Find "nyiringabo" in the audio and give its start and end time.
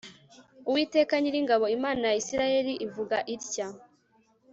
1.19-1.65